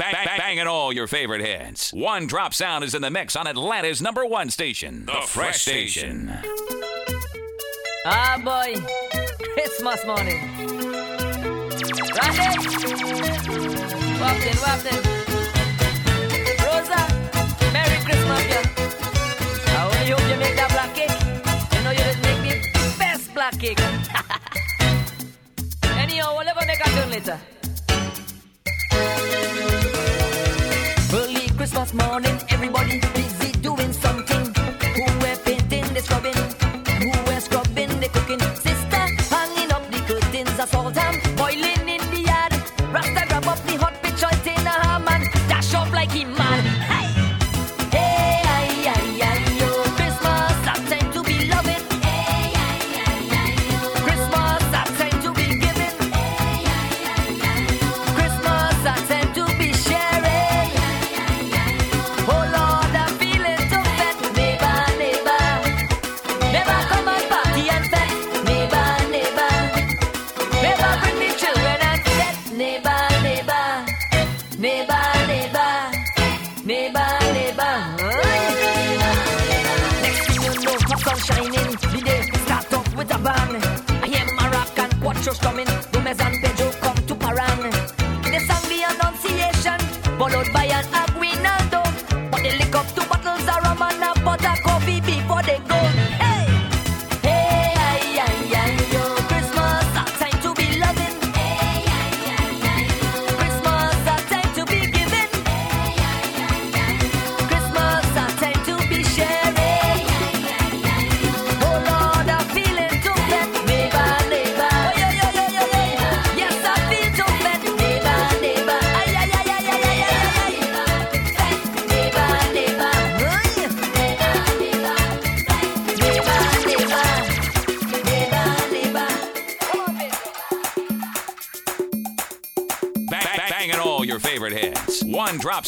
Bang, 0.00 0.14
bang, 0.14 0.38
banging 0.38 0.66
all 0.66 0.94
your 0.94 1.06
favorite 1.06 1.42
hits. 1.42 1.92
One 1.92 2.26
drop 2.26 2.54
sound 2.54 2.84
is 2.84 2.94
in 2.94 3.02
the 3.02 3.10
mix 3.10 3.36
on 3.36 3.46
Atlanta's 3.46 4.00
number 4.00 4.24
one 4.24 4.48
station, 4.48 5.04
The, 5.04 5.12
the 5.12 5.20
Fresh, 5.26 5.28
Fresh 5.28 5.60
Station. 5.60 6.32
Ah, 8.06 8.40
boy. 8.42 8.76
Christmas 9.52 10.06
morning. 10.06 10.40
Randy! 12.16 12.48
Walked 14.16 14.46
in, 14.46 14.56
walked 14.64 14.86
in. 14.88 15.00
Rosa, 16.64 17.00
Merry 17.74 17.98
Christmas, 18.02 18.42
yeah. 18.48 18.64
I 19.66 19.84
only 19.84 20.10
hope 20.12 20.26
you 20.30 20.38
make 20.38 20.56
that 20.56 20.70
black 20.72 20.94
cake. 20.94 21.12
You 21.76 21.80
know 21.84 21.90
you 21.90 21.98
just 21.98 22.22
make 22.22 22.40
the 22.72 22.94
best 22.98 23.34
black 23.34 23.58
cake. 23.58 23.78
Anyhow, 25.98 26.36
we'll 26.36 26.46
never 26.46 26.64
make 26.64 26.80
a 26.80 26.88
turn 26.88 27.10
later. 27.10 27.38
Christmas 31.70 31.94
morning, 31.94 32.36
everybody 32.48 33.00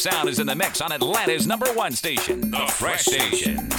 Sound 0.03 0.27
is 0.27 0.39
in 0.39 0.47
the 0.47 0.53
mix 0.53 0.81
on 0.81 0.91
Atlanta's 0.91 1.47
number 1.47 1.67
one 1.67 1.93
station, 1.93 2.51
The 2.51 2.67
Fresh 2.67 3.05
Station. 3.05 3.69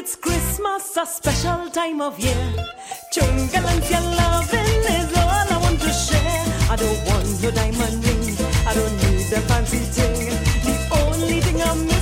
it's 0.00 0.16
Christmas, 0.16 0.96
a 0.96 1.04
special 1.04 1.68
time 1.68 2.00
of 2.00 2.18
year. 2.18 2.54
Jungle 3.12 3.66
and 3.72 3.84
your 3.90 4.00
loving 4.00 4.82
is 4.96 5.12
all 5.14 5.46
I 5.54 5.58
want 5.60 5.78
to 5.78 5.92
share. 5.92 6.44
I 6.72 6.76
don't 6.76 7.00
want 7.08 7.42
no 7.42 7.50
diamond 7.50 8.02
ring, 8.06 8.36
I 8.66 8.72
don't 8.72 8.96
need 9.02 9.32
a 9.38 9.40
fancy 9.48 9.78
thing. 9.94 10.30
The 10.64 10.76
only 11.04 11.40
thing 11.40 11.60
I'm 11.60 11.84
missing. 11.84 11.99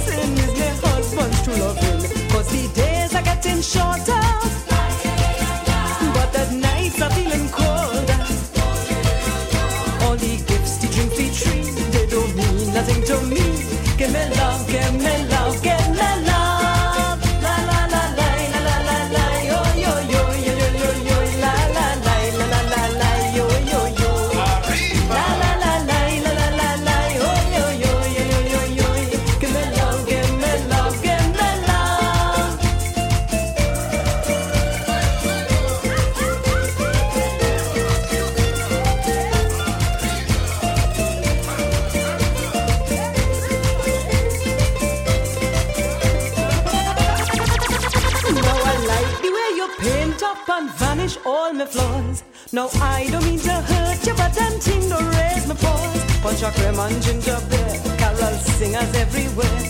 No, 52.50 52.70
I 52.80 53.06
don't 53.11 53.24
mean 53.26 53.38
to 53.40 53.52
hurt 53.52 54.06
you, 54.06 54.14
but 54.14 54.40
I'm 54.40 54.58
ting 54.58 54.80
to 54.88 54.96
raise 54.96 55.46
my 55.46 55.54
paws. 55.54 56.04
Punch 56.22 56.40
your 56.40 56.50
cream 56.52 56.78
and 56.80 57.02
ginger 57.02 57.38
beer, 57.50 57.96
carol 57.98 58.38
singers 58.56 58.94
everywhere. 58.94 59.61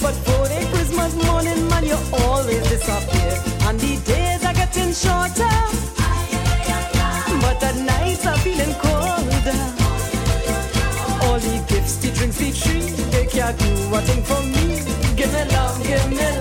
But 0.00 0.14
for 0.22 0.46
a 0.46 0.60
Christmas 0.70 1.14
morning, 1.26 1.68
man, 1.68 1.84
you 1.84 1.98
always 2.12 2.62
disappear. 2.68 3.34
And 3.66 3.80
the 3.80 3.96
days 4.06 4.44
are 4.44 4.54
getting 4.54 4.92
shorter. 4.94 5.56
But 7.42 7.58
the 7.58 7.72
nights 7.82 8.24
are 8.24 8.38
feeling 8.38 8.74
colder. 8.74 9.64
All 11.26 11.40
the 11.40 11.64
gifts, 11.66 11.96
the 11.96 12.12
drinks, 12.12 12.38
the 12.38 12.52
tree, 12.52 12.86
they 13.10 13.26
can't 13.26 13.58
do 13.58 13.94
a 13.96 14.00
thing 14.02 14.22
for 14.22 14.40
me. 14.42 14.78
Give 15.16 15.32
me 15.32 15.44
love, 15.56 15.82
give 15.82 16.08
me 16.08 16.16
love. 16.18 16.37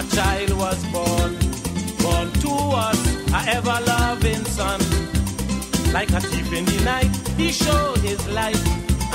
A 0.00 0.16
child 0.16 0.52
was 0.64 0.80
born. 0.94 1.30
Born 2.02 2.28
to 2.44 2.52
us, 2.86 3.00
a 3.36 3.40
ever 3.56 3.78
loving 3.86 4.44
son. 4.56 4.80
Like 5.92 6.10
a 6.10 6.20
thief 6.20 6.52
in 6.58 6.64
the 6.64 6.80
night, 6.84 7.12
he 7.36 7.52
showed 7.52 7.98
his 7.98 8.22
light, 8.28 8.62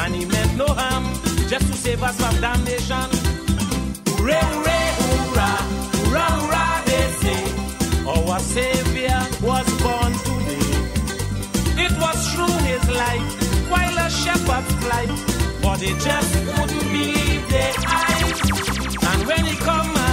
and 0.01 0.13
he 0.13 0.25
meant 0.25 0.55
no 0.57 0.67
harm, 0.67 1.05
just 1.49 1.65
to 1.69 1.73
save 1.73 2.03
us 2.03 2.15
from 2.21 2.35
damnation. 2.41 3.09
Hooray, 4.17 4.45
hooray, 4.51 4.87
hurrah, 5.01 5.61
hurrah, 6.11 6.81
they 6.89 7.07
say. 7.21 7.43
Our 8.13 8.39
Savior 8.39 9.21
was 9.47 9.67
born 9.81 10.11
today. 10.27 10.69
It 11.85 11.93
was 12.03 12.17
through 12.31 12.57
his 12.71 12.83
light, 13.01 13.27
while 13.71 13.97
a 14.05 14.09
shepherd's 14.21 14.71
flight, 14.83 15.11
but 15.63 15.77
they 15.79 15.93
just 16.07 16.31
couldn't 16.53 16.87
believe 16.95 17.43
their 17.49 17.73
eyes. 17.87 18.39
And 19.09 19.27
when 19.27 19.45
he 19.45 19.55
come, 19.57 20.04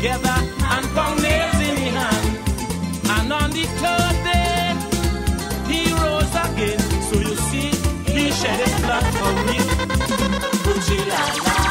together 0.00 0.36
and 0.72 0.86
pound 0.96 1.20
nails 1.20 1.60
in 1.60 1.76
his 1.76 1.92
hand. 1.92 2.26
And 3.14 3.32
on 3.32 3.50
the 3.50 3.64
third 3.80 4.16
day, 4.24 4.72
he 5.70 5.80
rose 6.00 6.34
again. 6.46 6.80
So 7.08 7.16
you 7.20 7.36
see, 7.48 7.68
he 8.10 8.30
shed 8.32 8.58
his 8.64 8.74
blood 8.80 9.06
for 9.20 9.32
me. 9.46 9.58
Gucci 10.64 10.98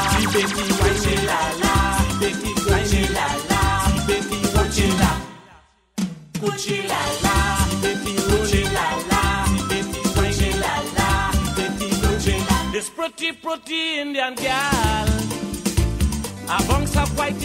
Gucci 0.06 0.62
Gucci 0.80 0.80
Gucci. 0.80 1.14
Gucci 6.40 6.76
Gucci 8.28 8.30
Gucci. 8.30 8.60
This 12.72 12.88
pretty, 12.90 13.32
pretty 13.32 13.98
Indian 13.98 14.34
girl, 14.36 15.06
white. 17.16 17.40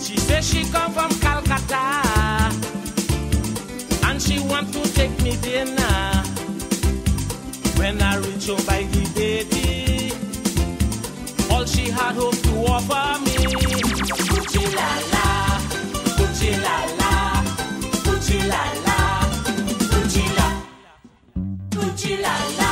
She 0.00 0.16
says 0.16 0.48
she 0.48 0.64
come 0.70 0.92
from 0.92 1.10
Calcutta 1.20 1.84
and 4.06 4.20
she 4.20 4.38
want 4.40 4.72
to 4.72 4.82
take 4.94 5.22
me 5.22 5.36
dinner. 5.36 6.22
When 7.76 8.00
I 8.02 8.16
reach 8.16 8.46
home 8.46 8.64
by 8.66 8.82
the 8.84 9.04
baby, 9.14 10.12
all 11.52 11.64
she 11.66 11.90
had 11.90 12.14
hope 12.16 12.36
to 12.42 12.50
offer 12.66 13.20
me. 13.24 13.36
Gucci 14.28 14.64
la 14.74 14.90
la, 15.12 15.26
Gucci 16.16 16.50
la 16.64 16.76
la, 17.00 17.12
Gucci 21.74 22.18
la 22.18 22.34
la, 22.58 22.63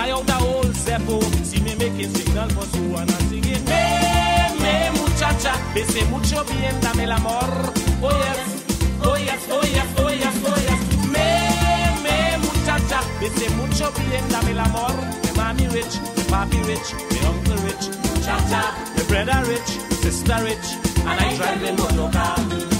I. 0.00 0.20
See 1.44 1.60
me 1.60 1.74
making 1.76 2.14
signal 2.14 2.48
for 2.50 3.00
and 3.00 3.10
I'm 3.10 3.20
singing. 3.28 3.64
Me, 3.64 3.84
me, 4.62 4.90
muchacha, 4.98 5.52
bese 5.74 6.04
mucho 6.10 6.44
bien, 6.44 6.80
dame 6.80 7.04
el 7.04 7.12
amor. 7.12 7.50
Oh 8.02 8.10
yes, 8.10 8.64
oh 9.02 9.16
yes, 9.16 9.46
oh 9.50 9.62
yes, 9.62 9.86
oh 9.98 10.08
yes, 10.08 10.36
oh 10.46 10.58
yes. 10.68 10.80
Me, 11.14 11.28
me, 12.04 12.38
muchacha, 12.38 13.00
bese 13.20 13.50
mucho 13.56 13.90
bien, 13.92 14.24
dame 14.30 14.52
el 14.52 14.60
amor. 14.60 14.94
Me 15.24 15.32
mommy 15.36 15.66
rich, 15.68 15.98
me 16.16 16.22
papi 16.30 16.58
rich, 16.64 16.94
me 17.10 17.18
uncle 17.26 17.56
rich. 17.66 17.84
Muchacha, 18.14 18.62
me 18.96 19.02
brother 19.08 19.42
rich, 19.50 19.70
sister 20.02 20.38
rich, 20.44 20.66
and 21.00 21.20
I 21.20 21.36
drive 21.36 21.60
the 21.60 21.72
motor 21.72 22.10
car. 22.12 22.79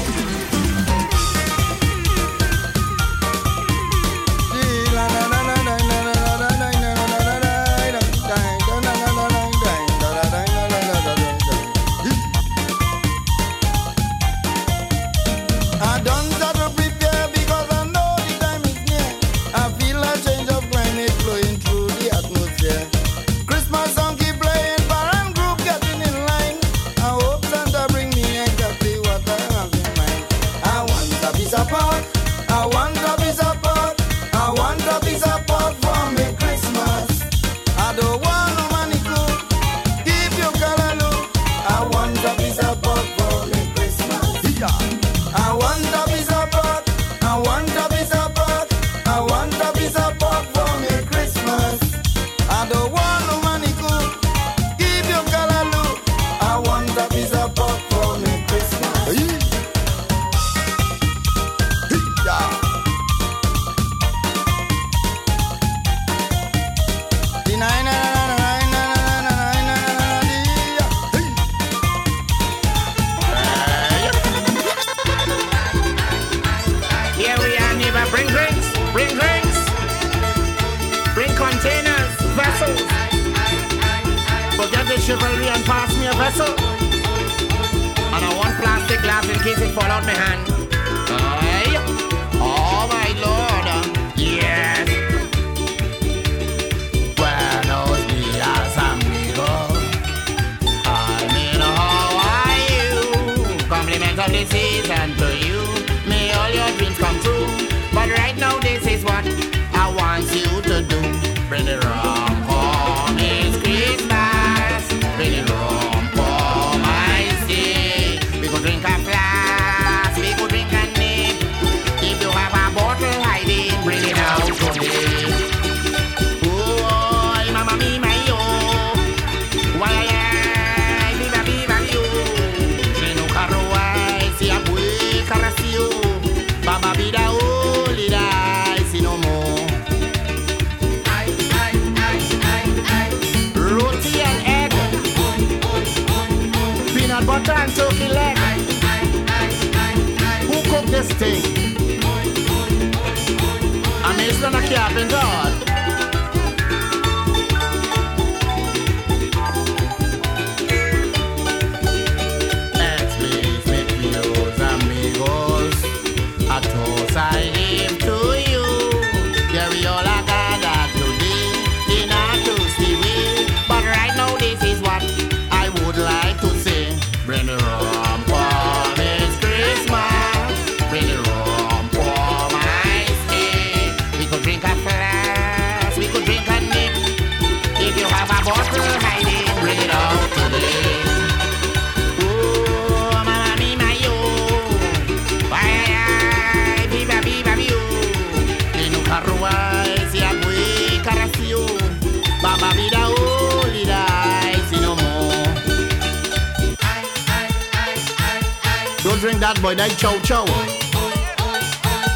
that 209.39 209.59
boy, 209.61 209.73
that 209.75 209.97
chow 209.97 210.17
chow. 210.19 210.45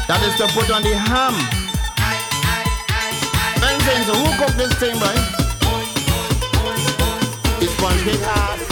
That 0.06 0.22
is 0.22 0.36
to 0.38 0.46
put 0.54 0.70
on 0.70 0.82
the 0.82 0.94
ham. 0.94 1.34
And 3.62 3.82
saying, 3.82 4.04
so 4.04 4.14
who 4.14 4.30
cooked 4.38 4.56
this 4.56 4.72
thing, 4.78 4.98
boy? 4.98 5.14
It's 7.60 7.72
sponge 7.72 8.02
cake 8.04 8.65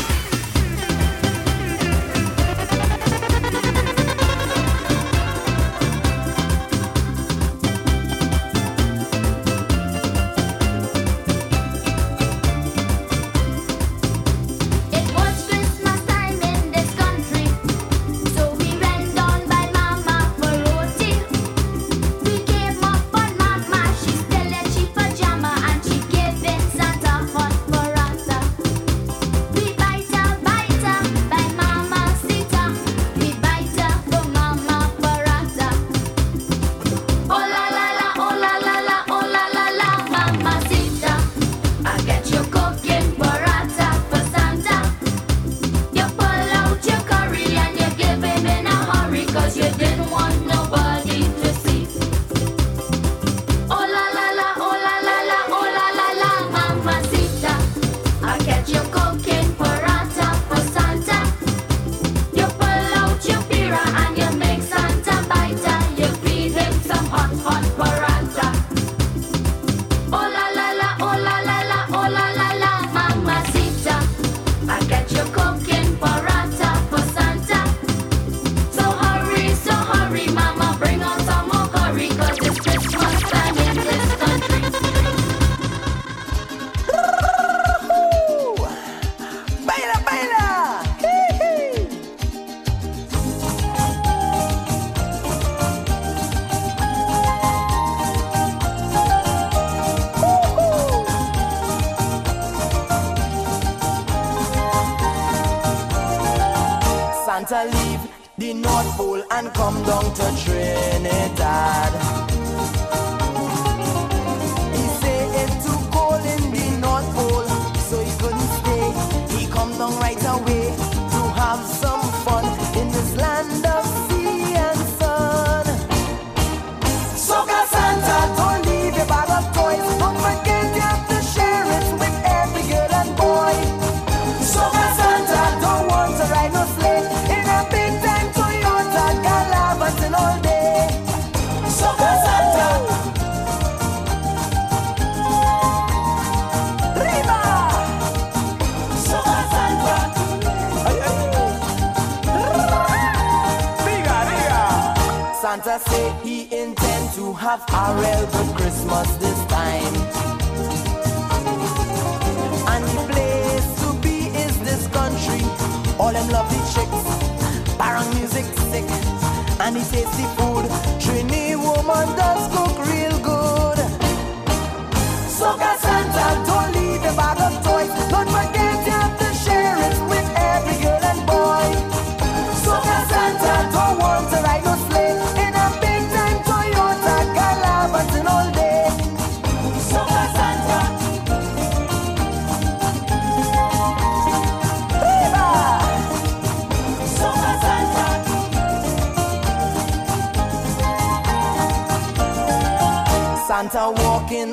touch 110.15 110.64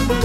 In 0.09 0.17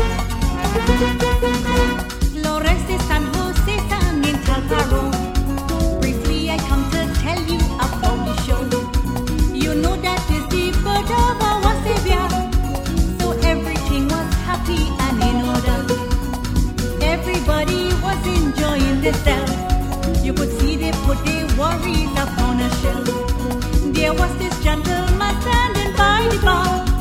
Briefly, 6.00 6.50
I 6.50 6.58
come 6.70 6.90
to 6.92 7.02
tell 7.22 7.42
you 7.44 7.60
about 7.76 8.20
the 8.26 8.34
show. 8.46 8.64
You 9.54 9.76
know 9.76 9.96
that 9.98 10.24
is 10.32 10.46
the 10.48 10.72
bird 10.84 11.12
of 11.12 11.42
our 11.44 11.74
So 13.20 13.28
everything 13.46 14.08
was 14.08 14.34
happy 14.48 14.88
and 15.06 15.22
in 15.30 15.38
order. 15.52 15.80
Everybody 17.04 17.84
was 18.02 18.22
enjoying 18.26 19.02
themselves. 19.02 20.24
You 20.24 20.34
could 20.34 20.52
see 20.62 20.78
they 20.78 20.94
put 21.04 21.18
their 21.26 21.46
worries 21.58 22.12
upon 22.24 22.62
a 22.62 22.70
shelf. 22.80 23.08
There 23.94 24.14
was 24.14 24.32
this 24.38 24.58
gentleman 24.64 25.42
standing 25.42 25.94
by 25.98 26.30
the 26.32 26.40
bar. 26.42 26.93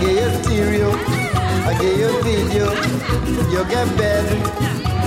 get 0.00 0.12
your 0.14 0.30
stereo, 0.42 0.90
I 0.92 1.72
get 1.80 1.96
your 1.98 2.22
video, 2.22 2.66
you 3.52 3.64
get 3.68 3.88
bed, 3.96 4.26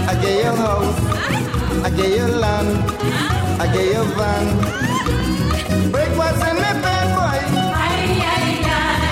I 0.07 0.13
get 0.21 0.43
your 0.43 0.55
house, 0.55 0.99
I 1.85 1.89
get 1.89 2.09
your 2.17 2.29
land, 2.29 2.69
I 3.61 3.67
get 3.73 3.85
your 3.93 4.05
van. 4.17 4.45
Break 5.91 6.11
what's 6.17 6.41
in 6.49 6.55
the 6.55 6.71
bed, 6.83 7.07
boy. 7.15 7.39
Aye. 7.75 8.21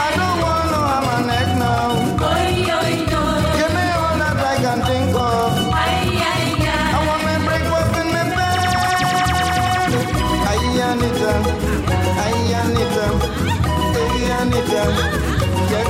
I 0.05 0.09
don't 0.17 0.37
want 0.43 0.65
no 0.71 0.79
ham 0.89 1.07
and 1.15 1.31
egg 1.31 1.51
now. 1.57 1.89
Give 3.57 3.71
me 3.77 3.85
all 3.97 4.15
that 4.21 4.37
I 4.37 4.55
can 4.63 4.79
think 4.87 5.15
of. 5.15 5.51
Aye, 5.73 6.21
aye, 6.31 6.55
aye. 6.65 6.95
I 6.95 6.99
want 7.07 7.21
my 7.27 7.37
breakfast 7.47 7.93
in 8.01 8.07
the 8.15 8.23
bed. 8.37 8.59
Aye, 10.51 10.79
Anita. 10.89 11.33
Aye, 12.23 12.53
Anita. 12.61 13.05
Aye, 13.97 14.27
Anita. 14.41 15.36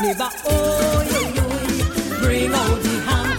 Neighbor, 0.00 0.30
oh, 0.46 1.02
yeah, 1.10 2.20
bring 2.22 2.54
out 2.54 2.82
the 2.82 3.00
ham. 3.06 3.29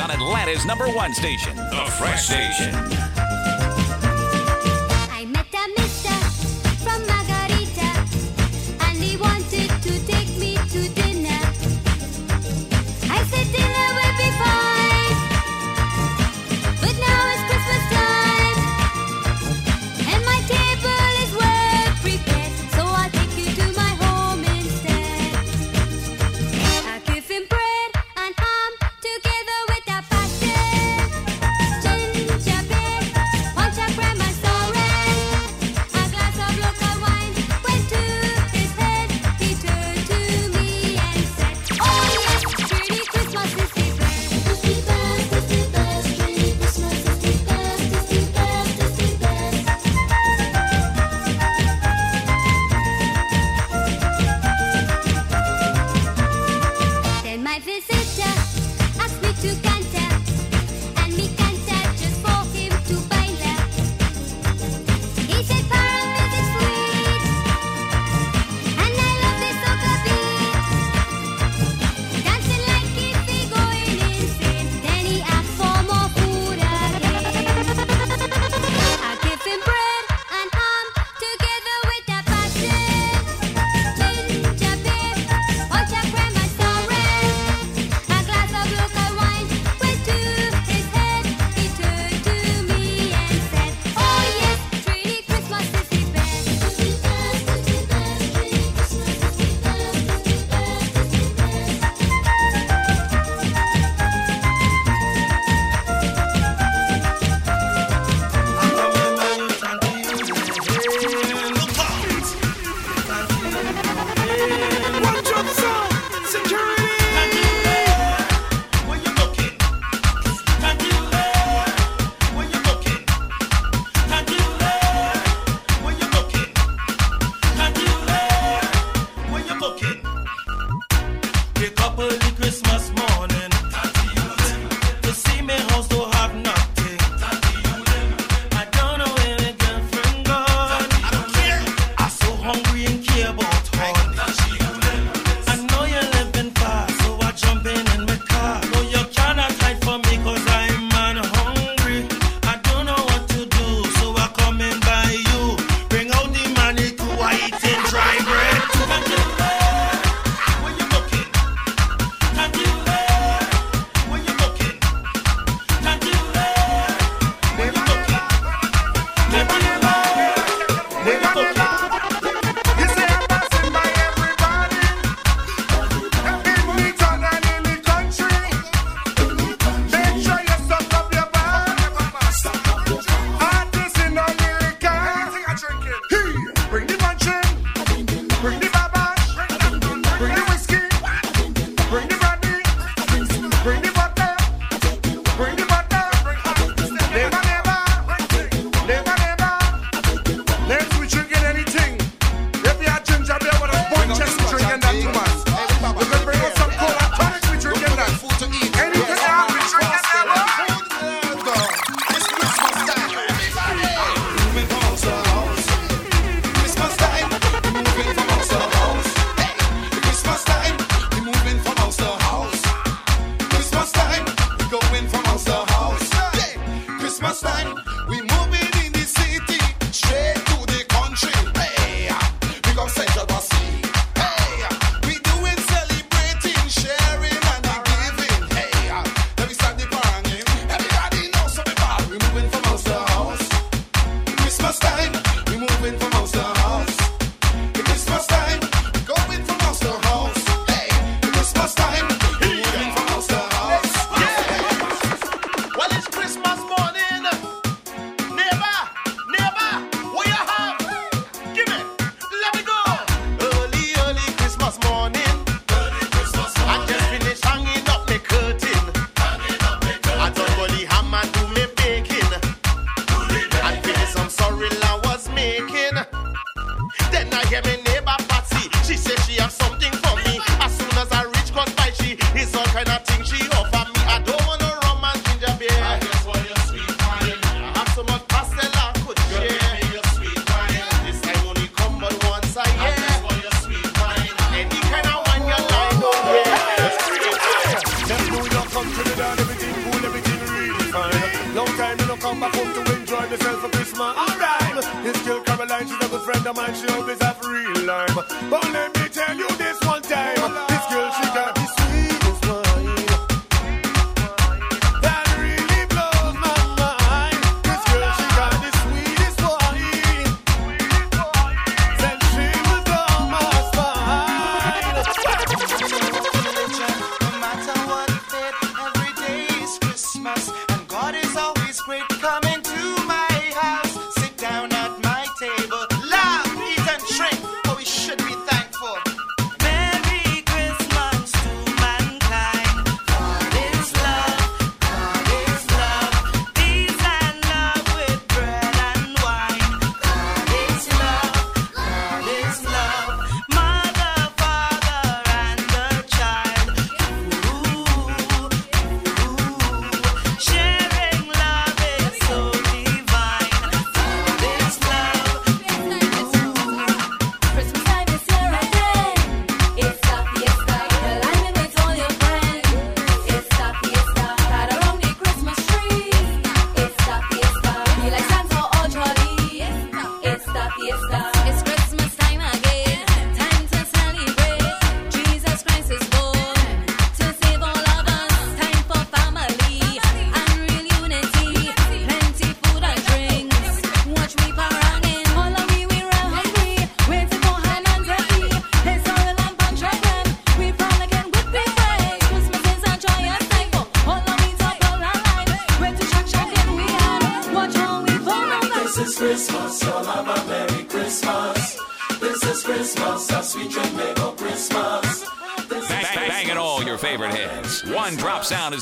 on 0.00 0.10
Atlanta's 0.10 0.64
number 0.64 0.88
one 0.88 1.12
station, 1.12 1.54
The 1.56 1.94
Fresh 1.98 2.26
Station. 2.26 3.09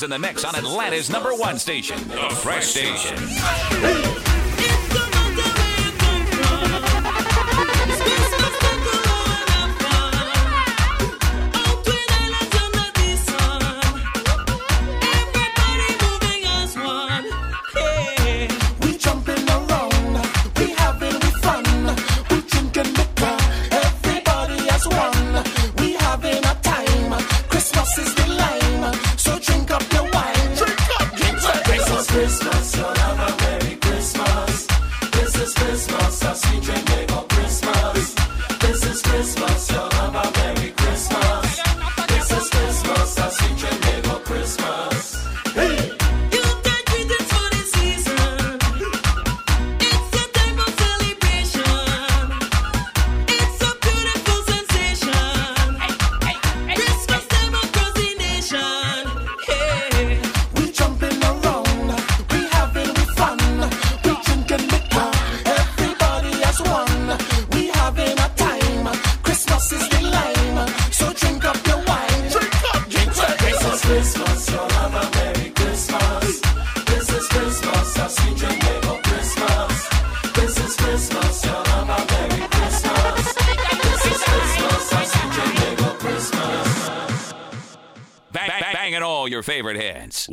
in 0.08 0.22
the 0.22 0.26
mix 0.26 0.42
on 0.42 0.54
Atlanta's 0.54 1.10
number 1.10 1.34
one 1.34 1.58
station, 1.58 1.98
The 2.08 2.30
Fresh 2.30 2.68
Station. 2.68 3.97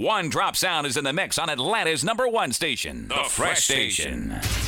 One 0.06 0.30
Drop 0.30 0.56
Sound 0.56 0.86
is 0.86 0.98
in 0.98 1.04
the 1.04 1.14
mix 1.14 1.40
on 1.40 1.50
Atlanta's 1.50 2.04
number 2.04 2.28
one 2.28 2.52
station, 2.52 3.08
The, 3.08 3.16
the 3.16 3.24
Fresh, 3.24 3.30
Fresh, 3.30 3.64
Station. 3.64 4.40
station. 4.40 4.65